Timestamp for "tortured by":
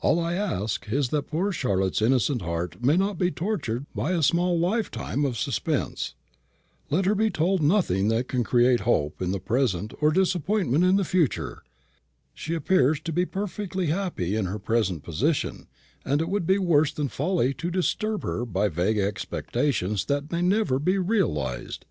3.32-4.12